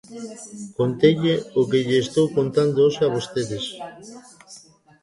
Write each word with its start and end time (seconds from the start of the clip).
Conteille 0.77 1.35
o 1.59 1.61
que 1.69 1.79
lle 1.87 1.97
estou 2.05 2.25
contando 2.37 2.77
hoxe 2.85 3.01
a 3.05 3.13
vostedes. 3.15 3.65